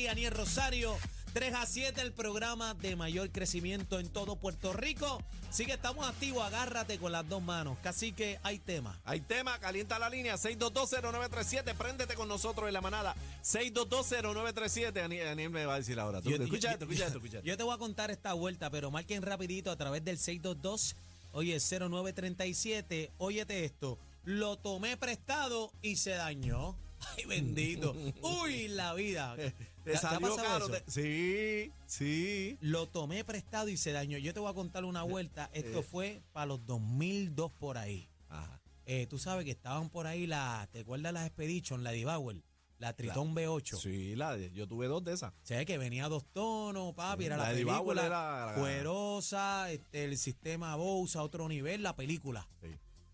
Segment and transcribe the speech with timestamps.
[0.00, 0.96] aquí, Aniel Rosario.
[1.32, 5.22] 3 a 7, el programa de mayor crecimiento en todo Puerto Rico.
[5.48, 7.78] Así que estamos activos, agárrate con las dos manos.
[7.84, 8.98] Casi que hay tema.
[9.04, 13.14] Hay tema, calienta la línea 6220937, préndete con nosotros en la manada
[13.44, 14.92] 6220937.
[14.92, 16.20] Daniel, Daniel me va a decir ahora.
[16.20, 17.46] Tú, Yo- escucha yo- esto, escucha esto, escucha esto.
[17.46, 20.96] Yo te voy a contar esta vuelta, pero marquen rapidito a través del 622,
[21.30, 23.12] oye, 0937.
[23.18, 26.74] Óyete esto, lo tomé prestado y se dañó.
[27.16, 27.92] Ay, bendito.
[28.42, 29.36] Uy, la vida.
[29.84, 30.68] Te ¿Te- te ha salió caro.
[30.68, 32.58] te- sí, sí.
[32.60, 34.18] Lo tomé prestado y se dañó.
[34.18, 35.50] Yo te voy a contar una vuelta.
[35.52, 35.82] Esto eh.
[35.82, 38.08] fue para los 2002 por ahí.
[38.28, 38.60] Ajá.
[38.86, 42.42] Eh, tú sabes que estaban por ahí la, ¿te acuerdas las Expedition, la D-Bauer?
[42.78, 43.76] La Triton B8.
[43.78, 45.34] Sí, la de- yo tuve dos de esas.
[45.42, 50.04] Sea, que venía dos tonos, papi, Sí, era la, la película era la- cuerosa, este,
[50.04, 52.48] el sistema Bose a otro nivel, la película.
[52.62, 52.68] Sí.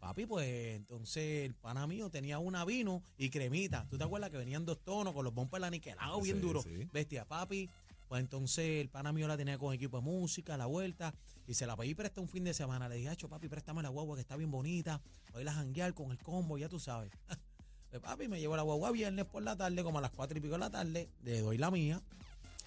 [0.06, 3.88] Papi, pues entonces el pana mío tenía una vino y cremita.
[3.90, 6.62] ¿Tú te acuerdas que venían dos tonos con los bumpers aniquilados bien Sí, duros?
[6.62, 6.88] sí.
[6.92, 7.68] Bestia, papi.
[8.06, 11.12] Pues entonces el pana mío la tenía con equipo de música, la vuelta,
[11.48, 12.88] y se la pedí prestar un fin de semana.
[12.88, 15.02] Le dije, Acho, papi, préstame la guagua que está bien bonita.
[15.32, 17.10] Voy a ir a janguear con el combo, ya tú sabes.
[17.90, 20.40] Pues, papi, me llevo la guagua viernes por la tarde, como a las cuatro y
[20.40, 22.00] pico de la tarde, le doy la mía,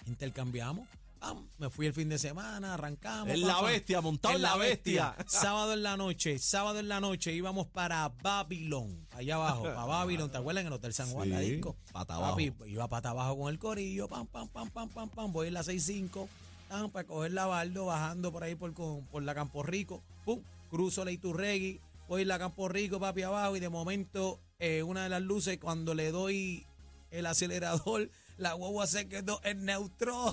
[0.06, 0.88] intercambiamos.
[1.20, 3.28] Pam, me fui el fin de semana, arrancamos.
[3.28, 5.14] En la bestia, montado en la bestia.
[5.26, 10.30] sábado en la noche, sábado en la noche íbamos para Babilón, allá abajo, para Babilón,
[10.30, 10.62] ¿te acuerdas?
[10.62, 11.76] En el Hotel San Juan, la disco.
[11.92, 12.32] pata abajo.
[12.32, 15.54] Papi, iba pata abajo con el corillo, pam, pam, pam, pam, pam, pam, voy en
[15.54, 16.28] la 65,
[16.68, 20.40] pam, para coger la baldo, bajando por ahí por, con- por la Campo Rico, pum,
[20.70, 25.02] cruzo la Iturregui, voy en la Campo Rico, papi, abajo, y de momento, eh, una
[25.04, 26.66] de las luces, cuando le doy
[27.10, 28.08] el acelerador,
[28.40, 30.32] la guagua se quedó en neutro.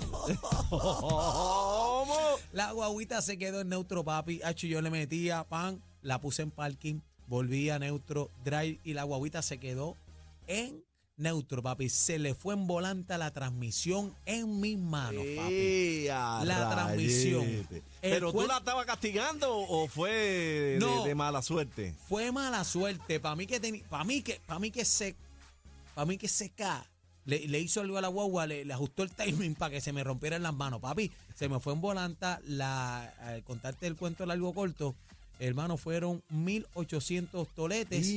[0.69, 2.15] ¿Cómo?
[2.53, 4.41] La guaguita se quedó en neutro, papi.
[4.43, 9.03] Hacho, yo le metía pan, la puse en parking, volví a neutro, drive y la
[9.03, 9.97] guaguita se quedó
[10.47, 10.83] en
[11.17, 11.89] neutro, papi.
[11.89, 15.53] Se le fue en volante la transmisión en mis manos, papi.
[15.53, 17.41] ¡Ey, a La transmisión.
[17.43, 17.83] rayete!
[18.01, 21.03] ¿Pero tú la estabas castigando o fue de, No.
[21.03, 21.93] de mala suerte?
[22.07, 23.19] Fue mala suerte.
[23.19, 25.13] Para mí que tenía, para mí que, para mí que se,
[25.93, 26.85] para mí que se ca.
[27.27, 29.93] Le, le hizo algo a la guagua, le, le ajustó el timing para que se
[29.93, 30.79] me rompieran las manos.
[30.79, 32.39] Papi, se me fue en volanta.
[32.45, 34.95] La, al contarte el cuento largo corto,
[35.39, 38.07] hermano, fueron 1800 toletes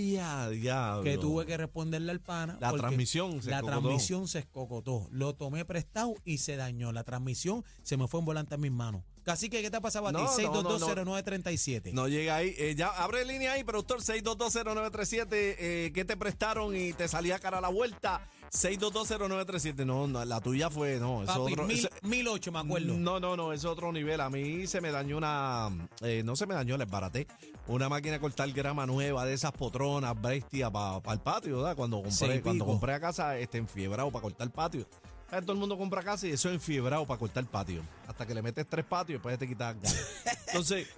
[1.05, 2.57] que tuve que responderle al pana.
[2.61, 3.81] La transmisión se La escocotó.
[3.81, 5.09] transmisión se escocotó.
[5.11, 6.93] Lo tomé prestado y se dañó.
[6.93, 9.03] La transmisión se me fue en volante en mis manos.
[9.25, 10.17] Casi que, ¿qué te ha pasado a ti?
[10.19, 10.89] No, no, no, no.
[11.05, 11.93] 6220937.
[11.93, 12.55] No llega ahí.
[12.57, 15.27] Eh, ya abre línea ahí, productor 6220937.
[15.33, 18.27] Eh, ¿Qué te prestaron y te salía cara la vuelta?
[18.53, 19.85] 6220937.
[19.87, 21.23] No, no, la tuya fue, no.
[21.23, 22.95] Eso Papi, otro, mil, ese- 1008 me acuerdo.
[22.95, 24.21] No, no, no, es otro nivel.
[24.21, 25.71] A mí se me dañó una.
[26.03, 27.27] eh, no se me dañó, les baraté.
[27.67, 31.77] Una máquina de cortar grama nueva de esas potronas, bestia, para el patio, ¿verdad?
[31.77, 32.73] Cuando compré, Seis cuando pico.
[32.73, 34.87] compré a casa, este, enfiebrado para cortar patio.
[35.29, 35.45] ¿Sabes?
[35.45, 37.83] Todo el mundo compra casa y eso es enfiebrado para cortar patio.
[38.09, 39.77] Hasta que le metes tres patios y después te quitas.
[40.49, 40.89] Entonces,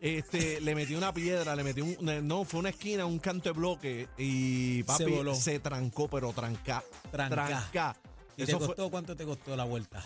[0.00, 1.96] este, le metí una piedra, le metí un.
[2.26, 5.34] No, fue una esquina, un canto de bloque y papi Se voló.
[5.34, 6.82] se trancó, pero tranca.
[7.10, 7.34] Tranca.
[7.46, 7.96] Tranca.
[8.36, 10.02] ¿Y te Eso fue- costó cuánto te costó la vuelta?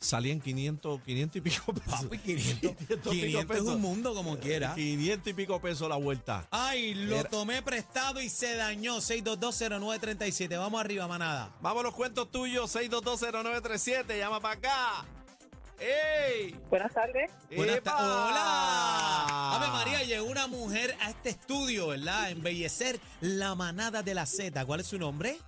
[0.00, 2.02] salía en 500, 500 y pico pesos.
[2.04, 2.70] Papi, 500.
[2.76, 3.74] 500 y 500 pico es pesos.
[3.74, 4.74] un mundo como quiera.
[4.76, 6.46] 500 y pico pesos la vuelta.
[6.52, 9.00] Ay, lo Era- tomé prestado y se dañó.
[9.00, 10.56] 6220937.
[10.56, 11.52] Vamos arriba, manada.
[11.60, 15.06] Vamos a los cuentos tuyos, 6220937, llama para acá.
[15.80, 16.56] ¡Ey!
[16.70, 17.30] Buenas tardes.
[17.54, 19.56] Buenas ta- Hola.
[19.56, 22.30] Ave María, llegó una mujer a este estudio, ¿verdad?
[22.30, 24.64] Embellecer la manada de la Z.
[24.66, 25.38] ¿Cuál es su nombre?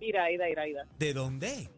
[0.00, 0.84] Iraida, Iraida.
[0.98, 1.70] ¿De dónde?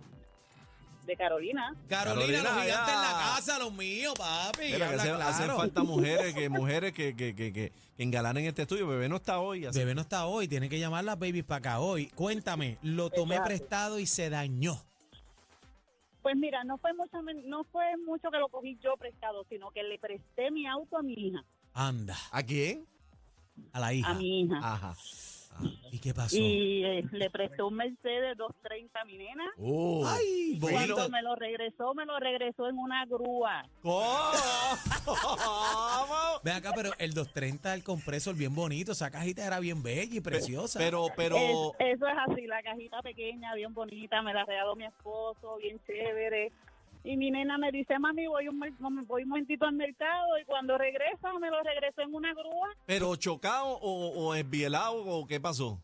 [1.06, 1.74] De Carolina.
[1.88, 4.64] Carolina, Carolina, los gigantes en la casa, los míos, papi.
[4.72, 8.44] Mira, que habla hace- hacen falta mujeres que mujeres que, que, que, que, que engalanen
[8.44, 8.86] este estudio.
[8.88, 9.64] Bebé no está hoy.
[9.64, 9.78] Así.
[9.78, 12.08] Bebé no está hoy, tiene que llamar las babies para acá hoy.
[12.08, 13.48] Cuéntame, lo tomé Exacto.
[13.48, 14.84] prestado y se dañó.
[16.22, 19.82] Pues mira, no fue mucho, no fue mucho que lo cogí yo prestado, sino que
[19.82, 21.44] le presté mi auto a mi hija.
[21.74, 22.86] Anda, ¿A quién?
[23.72, 24.10] a la hija.
[24.10, 24.58] A mi hija.
[24.58, 24.96] Ajá.
[25.90, 26.36] ¿Y qué pasó?
[26.36, 29.44] Y eh, le presté un Mercedes 230 a mi nena.
[29.58, 30.06] Oh.
[30.06, 33.64] Ay, Cuando me lo regresó, me lo regresó en una grúa.
[33.82, 34.04] ¿Cómo?
[35.04, 36.40] ¿Cómo?
[36.44, 40.20] Ven acá, pero el 230 del compresor bien bonito, esa cajita era bien bella y
[40.20, 40.78] preciosa.
[40.78, 41.36] Pero, pero.
[41.36, 45.80] Es- eso es así, la cajita pequeña, bien bonita, me la regaló mi esposo, bien
[45.86, 46.52] chévere.
[47.10, 48.58] Y mi nena me dice, mami, voy un,
[49.06, 52.68] voy un momentito al mercado y cuando regresa me lo regresó en una grúa.
[52.84, 55.80] pero chocado o, o esbielado o qué pasó?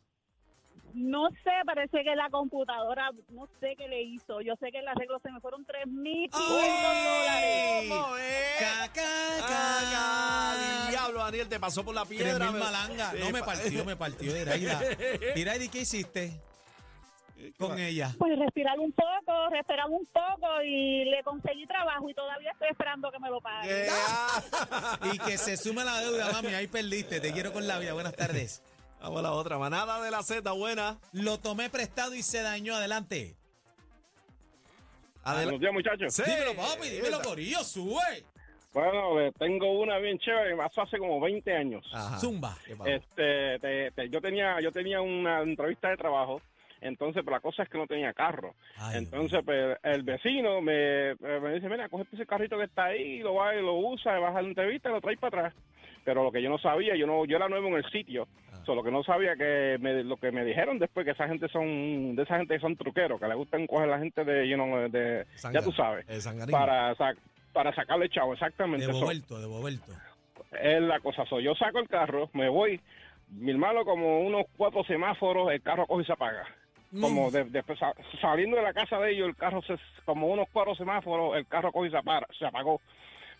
[0.92, 4.42] No sé, parece que la computadora, no sé qué le hizo.
[4.42, 7.88] Yo sé que el arreglo se me fueron 3.500 dólares.
[7.88, 8.60] ¿Cómo es?
[8.60, 9.04] Ca, ca,
[9.46, 12.50] Ah, diablo, Daniel, te pasó por la Tres piedra.
[12.50, 13.10] mil malanga.
[13.12, 14.36] Sí, No me pa- partió, me partió.
[14.40, 14.80] Iraida.
[15.36, 16.32] Iraida, ¿y qué hiciste?
[17.58, 18.14] Con ella.
[18.18, 23.10] Pues respirar un poco, respirar un poco y le conseguí trabajo y todavía estoy esperando
[23.10, 23.86] que me lo pague.
[23.86, 24.98] Eh, ah.
[25.12, 26.48] Y que se sume la deuda, mami.
[26.54, 27.20] Ahí perdiste.
[27.20, 27.92] Te quiero con la vida.
[27.92, 28.62] Buenas tardes.
[29.00, 29.58] Vamos a la otra.
[29.58, 30.98] Manada de la Z, buena.
[31.12, 32.74] Lo tomé prestado y se dañó.
[32.74, 33.36] Adelante.
[35.22, 35.44] Adelante.
[35.44, 36.14] Buenos días, muchachos.
[36.14, 36.22] Sí.
[36.26, 36.88] Dímelo, papi.
[36.88, 37.28] Dímelo, Esa.
[37.28, 37.64] Corillo.
[37.64, 38.24] Sube.
[38.72, 41.86] Bueno, eh, tengo una bien chévere que me pasó hace como 20 años.
[41.92, 42.18] Ajá.
[42.18, 42.56] Zumba.
[42.84, 46.40] Este, te- te- yo tenía yo tenía una entrevista de trabajo,
[46.84, 48.54] entonces pero la cosa es que no tenía carro.
[48.76, 52.84] Ay, entonces pues, el vecino me, eh, me dice, mira, coge ese carrito que está
[52.86, 55.54] ahí, lo va y lo usa, vas a la entrevista y lo traes para atrás.
[56.04, 58.28] Pero lo que yo no sabía, yo no yo era nuevo en el sitio.
[58.52, 58.60] Ah.
[58.66, 62.14] Solo que no sabía que me- lo que me dijeron después que esa gente son
[62.14, 64.88] de esa gente que son truqueros, que le gustan coger la gente de, you know,
[64.90, 65.60] de Sanga.
[65.60, 66.04] ya tú sabes,
[66.50, 67.14] para sa-
[67.54, 68.86] para sacarle chavo, exactamente.
[68.86, 69.92] De So, Boberto, de Boberto.
[70.60, 71.24] es la cosa.
[71.26, 72.80] So, yo saco el carro, me voy,
[73.30, 76.44] mi hermano como unos cuatro semáforos, el carro coge y se apaga.
[77.00, 77.32] Como Mm.
[77.32, 79.74] de- después sa- saliendo de la casa de ellos, el carro se,
[80.04, 82.80] como unos cuatro semáforos, el carro coge y se, apara- se apagó.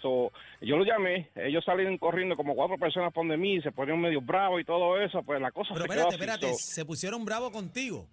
[0.02, 4.00] So, yo lo llamé, ellos salieron corriendo como cuatro personas por de mí, se ponían
[4.00, 6.24] medio bravos y todo eso, pues la cosa Pero se quedó espérate, así.
[6.44, 6.58] espérate.
[6.58, 8.06] So, Se pusieron bravos contigo.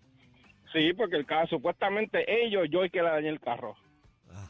[0.72, 3.76] sí, porque el carro, supuestamente ellos, yo el que le dañé el carro.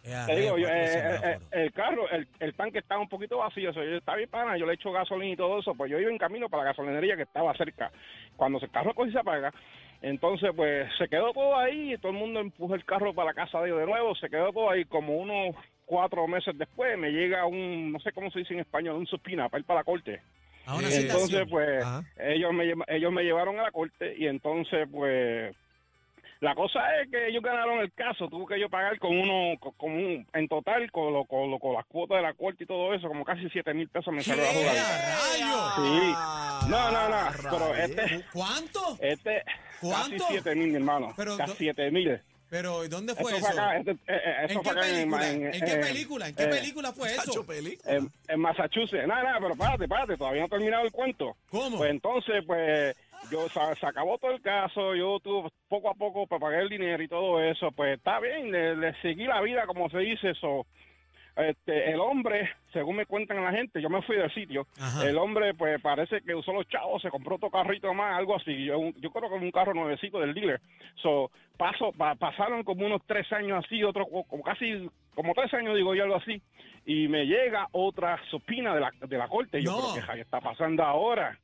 [0.03, 3.71] Eh, Te digo, yo, eh, eh, el carro, el, el tanque estaba un poquito vacío,
[3.71, 6.17] yo está bien pana, yo le echo gasolina y todo eso, pues yo iba en
[6.19, 7.91] camino para la gasolinería que estaba cerca.
[8.35, 9.51] Cuando el carro coge y se apaga,
[10.01, 13.33] entonces pues se quedó todo ahí, y todo el mundo empujó el carro para la
[13.33, 15.55] casa de ellos de nuevo, se quedó todo ahí como unos
[15.85, 19.49] cuatro meses después, me llega un, no sé cómo se dice en español, un supina
[19.49, 20.21] para ir para la corte.
[20.65, 21.11] A una citación.
[21.11, 22.03] Entonces, pues, Ajá.
[22.19, 25.55] ellos me, ellos me llevaron a la corte y entonces, pues,
[26.41, 28.27] la cosa es que ellos ganaron el caso.
[28.27, 31.59] Tuve que yo pagar con uno, co- con un, en total, con, lo, con, lo-
[31.59, 34.21] con las cuotas de la corte y todo eso, como casi 7 mil pesos me
[34.23, 34.57] salió la ¿Qué?
[34.57, 35.15] jugada.
[35.17, 36.13] ¡A Sí.
[36.15, 37.89] Ah, No, no, no, pero rayos.
[37.89, 38.97] este, ¿Cuánto?
[38.99, 39.43] este,
[39.79, 40.17] ¿Cuánto?
[40.17, 41.13] casi 7 mil, mi hermano.
[41.15, 42.19] Pero, casi do- 7 mil.
[42.49, 43.47] Pero, ¿y dónde fue fue eso?
[43.47, 45.29] acá, este- eh, eh, ¿En qué fue acá película?
[45.29, 46.27] en, ¿En qué eh, película?
[46.27, 47.45] ¿En qué eh, película fue eso?
[47.45, 47.93] película.
[47.95, 49.07] En, en Massachusetts.
[49.07, 51.37] Nada, nada, pero párate, párate, todavía no he terminado el cuento.
[51.49, 51.77] ¿Cómo?
[51.77, 52.93] Pues entonces, pues,
[53.29, 57.01] yo se acabó todo el caso, yo tuve poco a poco para pagar el dinero
[57.03, 60.65] y todo eso, pues está bien, le, le seguí la vida, como se dice eso.
[61.33, 65.07] Este, el hombre, según me cuentan la gente, yo me fui del sitio, Ajá.
[65.07, 68.65] el hombre, pues parece que usó los chavos, se compró otro carrito más, algo así.
[68.65, 70.59] Yo, yo creo que un carro nuevecito del dealer.
[71.01, 75.75] So, paso, pa- pasaron como unos tres años así, otro, como casi, como tres años,
[75.77, 76.41] digo yo, algo así.
[76.85, 79.61] Y me llega otra supina de la, de la corte.
[79.61, 79.77] Yo No.
[79.79, 81.39] creo que "Jay, está pasando ahora.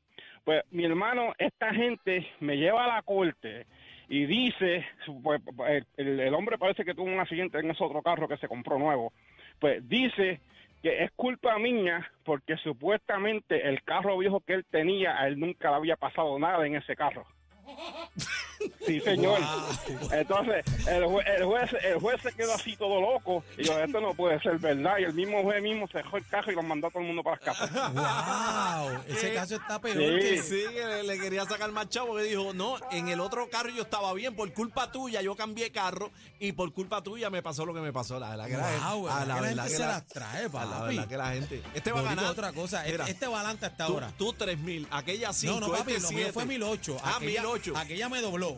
[0.48, 3.66] Pues mi hermano, esta gente me lleva a la corte
[4.08, 4.86] y dice,
[5.22, 8.38] pues, el, el- el hombre parece que tuvo un accidente en ese otro carro que
[8.38, 9.12] se compró nuevo.
[9.60, 10.40] Pues dice
[10.82, 15.70] que es culpa mía porque supuestamente el carro viejo que él tenía, a él nunca
[15.70, 17.26] le había pasado nada en ese carro.
[18.86, 19.40] Sí, señor.
[19.40, 20.10] Wow.
[20.12, 23.44] Entonces, el, jue- el juez el juez se quedó así todo loco.
[23.58, 24.98] Y yo, esto no puede ser verdad.
[25.00, 27.08] Y el mismo juez mismo se dejó el carro y lo mandó a todo el
[27.08, 27.72] mundo para las casas.
[27.72, 30.28] Wow, ese caso está peor Sí.
[30.30, 33.50] que Sí, que le, le quería sacar más chavo que dijo, no, en el otro
[33.50, 37.42] carro yo estaba bien, por culpa tuya yo cambié carro y por culpa tuya me
[37.42, 38.20] pasó lo que me pasó.
[38.20, 39.80] La verdad que la Wow, gente, a ¿verdad la que la verdad gente que se
[39.80, 40.96] la- las trae, a la papi?
[40.96, 42.26] verdad que la gente, este va a ganar.
[42.26, 44.12] otra cosa, este, Mira, este volante hasta tú, ahora.
[44.18, 46.34] tú 3000, aquella 5, no, no, papi, este lo mío 7.
[46.34, 46.98] fue 1008.
[47.04, 47.74] Ah, aquella, 1008.
[47.78, 48.57] Aquella me dobló.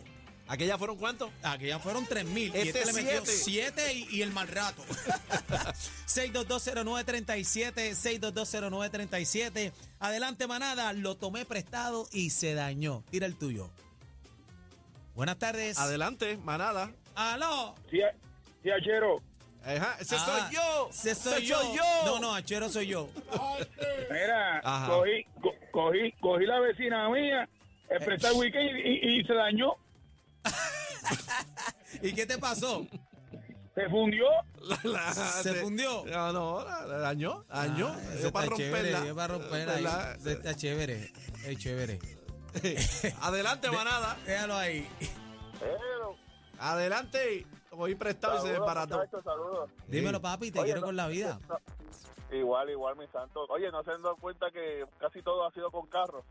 [0.52, 1.30] ¿Aquella fueron cuántos?
[1.44, 3.82] Aquella fueron 3000 y Este este le metió siete.
[3.82, 4.84] 7 y, y el mal rato.
[6.08, 9.72] 6220937, 6220937.
[10.00, 10.92] Adelante, manada.
[10.94, 13.04] Lo tomé prestado y se dañó.
[13.12, 13.70] Tira el tuyo.
[15.16, 15.78] Buenas tardes.
[15.78, 16.92] Adelante, manada.
[17.16, 17.76] Aló.
[17.92, 18.00] Sí,
[18.64, 19.22] sí, Achero.
[19.64, 20.90] Ajá, ese Ah, soy yo.
[20.90, 21.56] Ese soy yo.
[22.06, 23.10] No, no, Achero soy yo.
[24.10, 24.88] Mira, Ajá.
[24.88, 27.48] cogí, co- cogí, cogí la vecina mía,
[27.90, 29.74] el prestar weekend y, y- y se dañó,
[32.02, 32.86] ¿Y qué te pasó?
[33.76, 34.26] se fundió.
[34.62, 36.04] La- la- ¿Se de- fundió?
[36.06, 37.88] No, no, la- la dañó, dañó.
[37.96, 39.02] Ah, ese para romperla.
[39.02, 39.86] dio para romper ahí.
[40.26, 41.14] Está chévere.
[41.46, 42.00] Es chévere.
[43.22, 44.18] Adelante, manada.
[44.26, 44.88] Déjalo ahí.
[46.60, 47.46] Adelante.
[47.72, 49.02] Voy prestado y se desbarató.
[49.24, 49.70] saludos.
[49.88, 51.40] Dímelo, papi, te Oye, quiero no, con la vida.
[52.32, 53.46] Igual, igual, mi santo.
[53.50, 56.26] Oye, ¿no se han dado cuenta que casi todo ha sido con carro?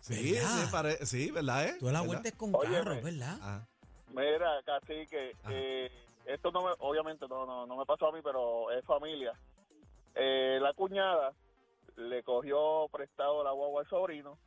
[0.00, 0.50] Sí, ¿Verdad?
[0.64, 1.64] sí, pare- sí, ¿verdad?
[1.64, 1.76] Eh?
[1.80, 2.06] Tú la ¿Verdad?
[2.06, 2.76] vuelta es con Óyeme.
[2.76, 3.38] carro, ¿verdad?
[3.40, 3.66] Ah,
[4.14, 5.50] Mira, casi que Ajá.
[5.52, 5.90] eh,
[6.26, 9.32] esto no me, obviamente no, no, no me pasó a mí, pero es familia.
[10.14, 11.32] Eh, la cuñada
[11.96, 14.38] le cogió prestado la guagua al sobrino.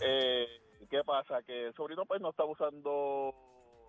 [0.00, 0.46] Eh,
[0.90, 1.42] ¿Qué pasa?
[1.42, 3.34] Que el sobrino pues no estaba usando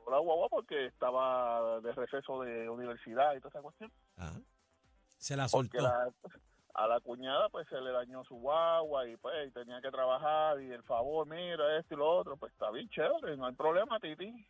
[0.10, 3.92] la guagua porque estaba de receso de universidad y toda esa cuestión.
[4.18, 4.40] ah.
[5.18, 5.82] Se la soltó.
[5.82, 6.10] la-
[6.78, 10.72] a la cuñada pues se le dañó su guagua y pues tenía que trabajar y
[10.72, 14.46] el favor, mira esto y lo otro, pues está bien chévere, no hay problema, Titi.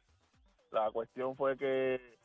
[0.72, 2.17] La cuestión fue que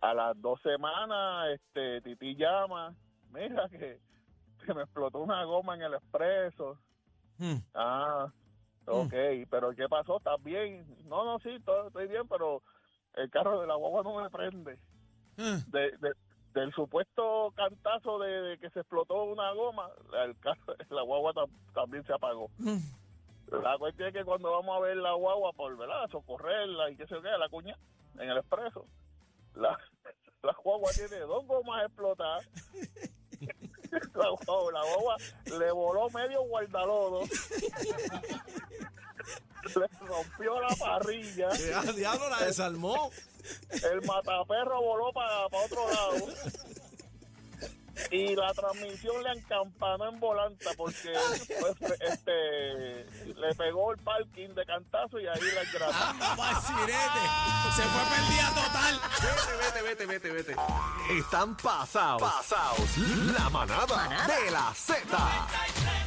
[0.00, 2.94] a las dos semanas, este, Titi llama,
[3.30, 4.00] mira que,
[4.64, 6.78] que me explotó una goma en el expreso.
[7.38, 7.56] Hmm.
[7.74, 8.32] Ah,
[8.86, 9.12] ok,
[9.50, 10.16] pero ¿qué pasó?
[10.16, 10.86] ¿Estás bien?
[11.04, 12.62] No, no, sí, todo, estoy bien, pero
[13.14, 14.78] el carro de la guagua no me prende.
[15.66, 16.14] De, de-
[16.54, 19.88] del supuesto cantazo de, de que se explotó una goma,
[20.24, 22.50] el carro, la guagua tam- también se apagó.
[22.58, 22.78] hmm.
[23.62, 26.08] La cuestión es que cuando vamos a ver la guagua por, ¿verdad?
[26.10, 27.76] Socorrerla y qué sé yo qué, la cuña,
[28.18, 28.84] en el expreso,
[29.54, 29.78] la,
[30.42, 32.46] la guagua tiene dos gomas explotadas.
[34.14, 35.16] La guagua, la guagua
[35.58, 37.22] le voló medio guardalodo.
[39.64, 41.48] Le rompió la parrilla.
[41.94, 43.10] Diablo la desarmó.
[43.70, 46.26] El mataperro voló para otro lado.
[48.10, 51.12] Y la transmisión le encampanó en volanta porque
[51.60, 57.24] pues, este le pegó el parking de cantazo y ahí la pa'l sirete.
[57.74, 59.00] Se fue perdida total.
[59.20, 60.56] Vete, vete, vete, vete, vete.
[61.18, 62.22] Están pasados.
[62.22, 62.98] Pasados.
[63.36, 65.04] La manada, de la Z.